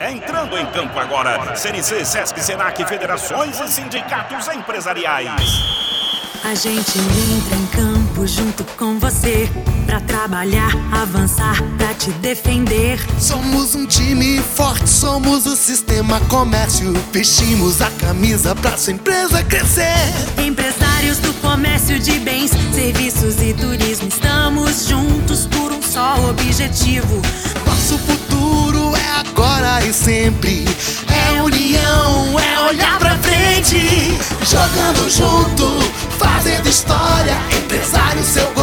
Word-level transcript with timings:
Entrando 0.00 0.56
em 0.56 0.64
campo 0.66 0.96
agora, 0.96 1.56
CNC, 1.56 2.04
Sesc, 2.04 2.40
Senac, 2.40 2.84
federações 2.84 3.58
e 3.58 3.68
sindicatos 3.68 4.46
empresariais. 4.46 5.42
A 6.44 6.54
gente 6.54 6.98
entra 6.98 7.56
em 7.56 7.66
campo 7.66 8.24
junto 8.24 8.62
com 8.76 8.96
você 9.00 9.50
Pra 9.88 10.00
trabalhar, 10.00 10.70
avançar, 10.92 11.62
pra 11.78 11.94
te 11.94 12.10
defender. 12.20 13.00
Somos 13.18 13.74
um 13.74 13.86
time 13.86 14.38
forte, 14.38 14.86
somos 14.86 15.46
o 15.46 15.56
sistema 15.56 16.20
comércio. 16.28 16.92
Vestimos 17.10 17.80
a 17.80 17.90
camisa 17.92 18.54
pra 18.54 18.76
sua 18.76 18.92
empresa 18.92 19.42
crescer. 19.42 19.96
Empresários 20.46 21.16
do 21.20 21.32
comércio 21.40 21.98
de 21.98 22.18
bens, 22.18 22.50
serviços 22.74 23.40
e 23.40 23.54
turismo 23.54 24.08
Estamos 24.08 24.86
juntos 24.86 25.46
por 25.46 25.72
um 25.72 25.80
só 25.80 26.16
objetivo. 26.28 27.22
Nosso 27.64 27.96
futuro 27.96 28.27
e 29.88 29.92
sempre. 29.92 30.64
É 31.08 31.40
união, 31.40 32.38
é 32.38 32.60
olhar 32.68 32.98
pra 32.98 33.16
frente. 33.16 34.18
Jogando 34.44 35.10
junto, 35.10 35.80
fazendo 36.18 36.68
história 36.68 37.36
Empresário, 37.56 38.22
seu 38.22 38.57